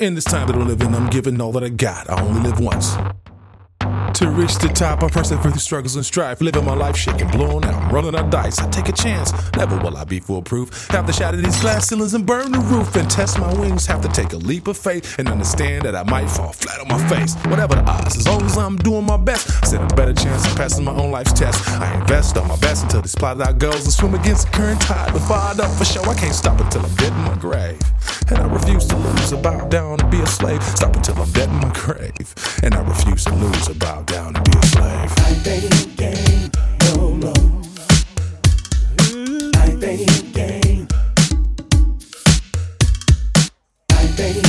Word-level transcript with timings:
In 0.00 0.14
this 0.14 0.22
time 0.22 0.46
that 0.46 0.54
we're 0.54 0.62
living, 0.62 0.94
I'm 0.94 1.10
giving 1.10 1.40
all 1.40 1.50
that 1.50 1.64
I 1.64 1.70
got. 1.70 2.08
I 2.08 2.22
only 2.22 2.48
live 2.48 2.60
once. 2.60 2.94
To 4.18 4.28
reach 4.30 4.58
the 4.58 4.66
top, 4.66 5.04
I 5.04 5.08
persevere 5.08 5.52
through 5.52 5.60
struggles 5.60 5.94
and 5.94 6.04
strife. 6.04 6.40
Living 6.40 6.64
my 6.64 6.74
life 6.74 6.96
shaking, 6.96 7.28
blowing 7.28 7.64
out, 7.64 7.92
rolling 7.92 8.16
out 8.16 8.30
dice. 8.30 8.58
I 8.58 8.68
take 8.68 8.88
a 8.88 8.92
chance, 8.92 9.32
never 9.54 9.76
will 9.78 9.96
I 9.96 10.02
be 10.02 10.18
foolproof. 10.18 10.88
Have 10.88 11.06
to 11.06 11.12
shatter 11.12 11.36
these 11.36 11.60
glass 11.60 11.86
ceilings 11.86 12.14
and 12.14 12.26
burn 12.26 12.50
the 12.50 12.58
roof 12.58 12.96
and 12.96 13.08
test 13.08 13.38
my 13.38 13.54
wings. 13.60 13.86
Have 13.86 14.00
to 14.00 14.08
take 14.08 14.32
a 14.32 14.36
leap 14.36 14.66
of 14.66 14.76
faith 14.76 15.20
and 15.20 15.28
understand 15.28 15.84
that 15.84 15.94
I 15.94 16.02
might 16.02 16.28
fall 16.28 16.50
flat 16.50 16.80
on 16.80 16.88
my 16.88 16.98
face. 17.08 17.36
Whatever 17.46 17.76
the 17.76 17.84
odds, 17.88 18.16
as 18.16 18.26
long 18.26 18.42
as 18.42 18.58
I'm 18.58 18.74
doing 18.78 19.06
my 19.06 19.18
best, 19.18 19.50
I 19.62 19.68
stand 19.68 19.92
a 19.92 19.94
better 19.94 20.14
chance 20.14 20.44
of 20.48 20.56
passing 20.56 20.84
my 20.84 20.96
own 20.96 21.12
life's 21.12 21.32
test. 21.32 21.68
I 21.78 21.94
invest 22.00 22.36
on 22.36 22.48
my 22.48 22.56
best 22.56 22.82
until 22.82 23.02
these 23.02 23.14
plotted 23.14 23.42
out 23.42 23.60
goals 23.60 23.84
and 23.84 23.92
swim 23.92 24.14
against 24.14 24.50
the 24.50 24.52
current 24.52 24.80
tide. 24.80 25.12
But 25.12 25.20
fired 25.28 25.60
up 25.60 25.70
for 25.78 25.84
show, 25.84 26.02
I 26.02 26.14
can't 26.14 26.34
stop 26.34 26.58
until 26.60 26.84
I'm 26.84 26.94
dead 26.96 27.12
in 27.12 27.22
my 27.22 27.36
grave. 27.36 27.80
And 28.30 28.38
I 28.38 28.46
refuse 28.52 28.84
to 28.86 28.96
lose 28.96 29.32
bow 29.34 29.68
down 29.68 30.00
and 30.00 30.10
be 30.10 30.20
a 30.20 30.26
slave. 30.26 30.62
Stop 30.64 30.96
until 30.96 31.22
I'm 31.22 31.30
dead 31.30 31.48
in 31.48 31.56
my 31.56 31.72
grave. 31.72 32.34
And 32.64 32.74
I 32.74 32.82
refuse 32.82 33.24
to 33.24 33.34
lose 33.34 33.68
bow 33.68 34.02
down 34.08 34.34
and 34.34 34.44
be 34.44 34.58
a 34.58 34.66
slave. 34.66 35.12
Ain't 35.26 35.44
game, 35.96 36.50
no, 36.80 37.32
ain't 39.60 39.80
game. 40.32 40.88
Ain't 43.92 44.47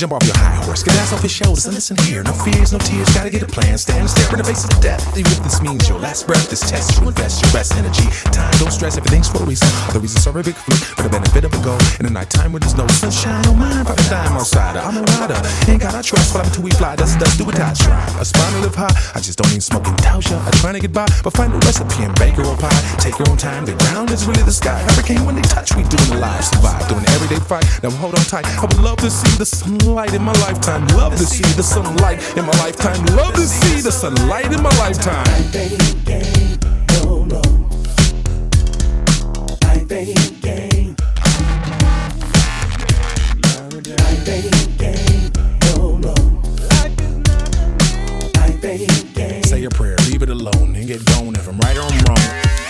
jump 0.00 0.16
off 0.16 0.24
your 0.24 0.36
high 0.40 0.56
horse, 0.64 0.82
get 0.82 0.96
ass 0.96 1.12
off 1.12 1.20
your 1.20 1.28
shoulders, 1.28 1.66
and 1.66 1.74
listen 1.74 1.94
here. 2.08 2.24
No 2.24 2.32
fears, 2.32 2.72
no 2.72 2.78
tears, 2.78 3.04
gotta 3.12 3.28
get 3.28 3.42
a 3.42 3.46
plan. 3.46 3.76
Stand 3.76 4.00
and 4.00 4.08
stare 4.08 4.32
in 4.32 4.40
the 4.40 4.48
face 4.48 4.64
of 4.64 4.72
death. 4.80 5.04
Even 5.12 5.28
if 5.28 5.44
this 5.44 5.60
means 5.60 5.84
your 5.92 6.00
last 6.00 6.26
breath, 6.26 6.48
this 6.48 6.64
test 6.64 6.96
you 6.96 7.06
invest 7.06 7.44
your 7.44 7.52
best 7.52 7.76
energy. 7.76 8.08
Time, 8.32 8.48
don't 8.56 8.72
stress, 8.72 8.96
everything's 8.96 9.28
for 9.28 9.44
a 9.44 9.46
reason. 9.46 9.68
The 9.92 10.00
reasons 10.00 10.24
are 10.24 10.32
a 10.32 10.42
big 10.42 10.56
flip 10.56 10.80
for 10.96 11.04
the 11.04 11.12
benefit 11.12 11.44
of 11.44 11.52
a 11.52 11.60
goal. 11.60 11.76
In 12.00 12.08
the 12.08 12.12
nighttime 12.16 12.50
when 12.52 12.64
there's 12.64 12.80
no 12.80 12.88
sunshine, 12.88 13.44
no 13.44 13.52
mind, 13.52 13.84
the 13.92 14.08
dime 14.08 14.32
outside. 14.40 14.80
I'm 14.80 14.96
a 14.96 15.04
rider, 15.20 15.36
ain't 15.68 15.84
got 15.84 15.92
a 15.92 16.00
trust, 16.00 16.32
but 16.32 16.48
I'm 16.48 16.50
too 16.56 16.64
we 16.64 16.72
fly. 16.80 16.96
Dust, 16.96 17.20
dust, 17.20 17.36
do 17.36 17.44
what 17.44 17.60
I 17.60 17.76
try. 17.76 18.00
Aspire 18.16 18.52
to 18.56 18.60
live 18.64 18.74
high, 18.74 18.96
I 19.12 19.20
just 19.20 19.36
don't 19.36 19.52
need 19.52 19.62
smoking 19.62 20.00
Tausha. 20.00 20.40
I'm 20.40 20.56
trying 20.64 20.80
to 20.80 20.80
get 20.80 20.96
by, 20.96 21.04
but 21.20 21.36
find 21.36 21.52
a 21.52 21.60
recipe 21.68 22.08
and 22.08 22.16
bake 22.16 22.40
your 22.40 22.48
own 22.48 22.56
pie. 22.56 22.80
Take 22.96 23.20
your 23.20 23.28
own 23.28 23.36
time, 23.36 23.68
the 23.68 23.76
ground 23.84 24.08
is 24.16 24.24
really 24.24 24.48
the 24.48 24.56
sky. 24.56 24.80
Hurricane 24.96 25.28
when 25.28 25.36
they 25.36 25.44
touch, 25.44 25.76
we 25.76 25.84
doing 25.92 26.08
the 26.08 26.24
live 26.24 26.40
survive. 26.40 26.88
Doing 26.88 27.04
everyday 27.12 27.40
fight, 27.44 27.68
now 27.84 27.92
hold 28.00 28.16
on 28.16 28.24
tight. 28.24 28.48
I 28.56 28.64
would 28.64 28.80
love 28.80 28.96
to 29.04 29.10
see 29.10 29.36
the 29.36 29.44
sunlight 29.44 29.89
in 29.98 30.22
my 30.22 30.32
lifetime. 30.32 30.86
Love 30.88 31.16
to 31.16 31.24
see 31.24 31.42
the 31.54 31.62
sunlight 31.62 32.20
in 32.36 32.44
my 32.44 32.52
lifetime. 32.58 33.04
Love 33.16 33.34
to 33.34 33.40
see 33.40 33.80
the 33.80 33.90
sunlight 33.90 34.52
in 34.52 34.62
my 34.62 34.70
lifetime. 34.78 35.24
Life 35.26 35.56
ain't 35.56 35.72
a 35.72 35.94
game, 36.04 36.58
no, 36.92 37.24
no. 37.24 37.42
Ain't 39.68 39.90
a 39.90 40.04
game. 40.40 40.94
Ain't 43.98 44.28
a 44.28 44.46
game, 44.78 45.30
no, 45.74 45.96
no. 45.98 46.14
Ain't 48.40 48.64
a 48.64 48.78
game. 49.12 49.42
Say 49.42 49.64
a 49.64 49.70
prayer, 49.70 49.96
leave 50.08 50.22
it 50.22 50.30
alone, 50.30 50.76
and 50.76 50.86
get 50.86 51.04
going 51.06 51.34
if 51.34 51.48
I'm 51.48 51.58
right 51.58 51.76
or 51.76 51.82
I'm 51.82 52.04
wrong. 52.06 52.18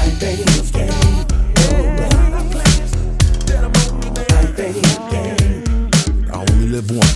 Ain't 0.00 0.22
a 0.22 0.36
game, 0.72 1.26
no, 1.56 1.70
no. 1.94 2.08
Ain't 4.38 4.58
a 4.58 4.72
game. 5.10 5.41
A 6.74 6.82
game. 6.82 7.12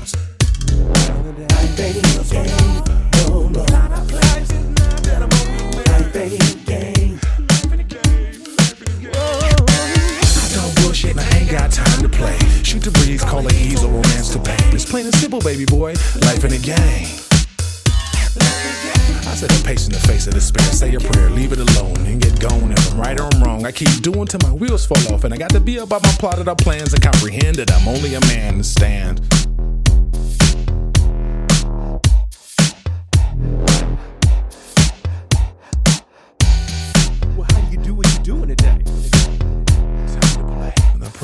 I 11.18 11.38
ain't 11.38 11.50
got 11.50 11.70
time 11.72 12.02
to 12.02 12.08
play. 12.08 12.38
Shoot 12.62 12.82
the 12.82 12.90
breeze, 12.90 13.22
call 13.22 13.46
it 13.46 13.54
ease 13.54 13.82
or 13.82 13.88
romance 13.88 14.30
to 14.32 14.38
pain. 14.38 14.74
It's 14.74 14.84
plain 14.84 15.06
and 15.06 15.14
simple, 15.14 15.40
baby 15.40 15.64
boy. 15.64 15.94
Life 16.22 16.44
in 16.44 16.52
a 16.52 16.58
game. 16.58 17.08
I 19.26 19.34
said, 19.38 19.52
I'm 19.52 19.62
pacing 19.62 19.92
the 19.92 20.00
face 20.00 20.26
of 20.26 20.34
despair. 20.34 20.64
Say 20.72 20.94
a 20.94 21.00
prayer, 21.00 21.30
leave 21.30 21.52
it 21.52 21.58
alone, 21.58 22.06
and 22.06 22.20
get 22.20 22.38
going. 22.40 22.72
If 22.72 22.92
I'm 22.92 23.00
right 23.00 23.18
or 23.20 23.28
I'm 23.32 23.42
wrong, 23.42 23.66
I 23.66 23.72
keep 23.72 24.02
doing 24.02 24.26
till 24.26 24.40
my 24.42 24.52
wheels 24.52 24.86
fall 24.86 25.14
off. 25.14 25.24
And 25.24 25.34
I 25.34 25.36
got 25.36 25.50
to 25.50 25.60
be 25.60 25.76
about 25.78 26.02
my 26.02 26.12
plotted 26.18 26.48
out 26.48 26.58
plans 26.58 26.92
and 26.92 27.02
comprehend 27.02 27.56
that 27.56 27.70
I'm 27.72 27.86
only 27.88 28.14
a 28.14 28.20
man 28.20 28.58
to 28.58 28.64
stand. 28.64 29.20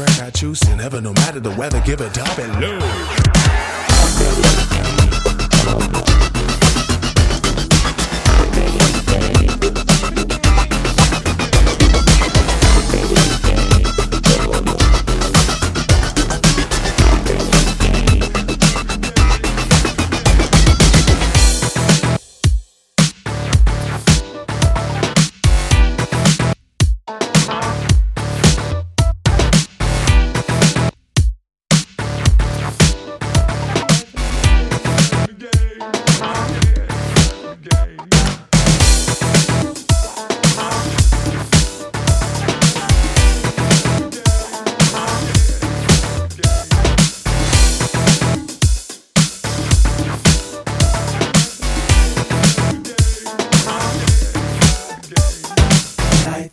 The 0.02 0.06
prayer 0.06 0.24
got 0.24 0.34
juice 0.34 0.62
and 0.62 0.80
ever, 0.80 1.00
no 1.00 1.12
matter 1.12 1.38
the 1.38 1.50
weather, 1.50 1.80
give 1.86 2.00
it 2.00 2.18
up 2.18 2.36
and 2.36 2.60
low. 2.60 2.78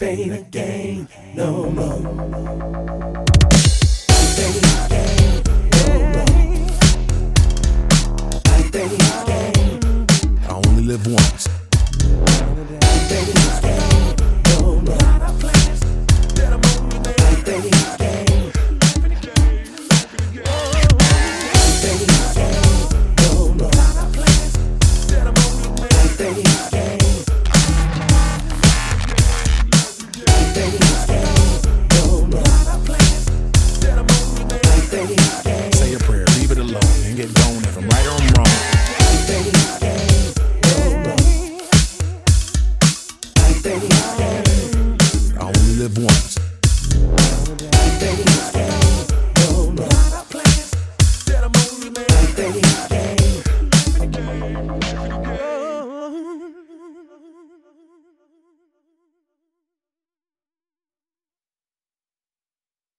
Ain't 0.10 0.34
a 0.34 0.42
game, 0.42 1.08
no, 1.36 1.70
no. 1.70 2.79
Right 37.92 38.06
or 38.08 38.12
I'm 38.12 38.34
wrong. 38.34 38.48
I 45.38 45.44
only 45.46 45.76
live 45.76 45.98
once. 45.98 46.40